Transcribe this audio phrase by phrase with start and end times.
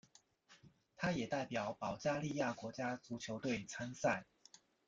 [0.95, 4.25] 他也代表保加利亚国家足球队参赛。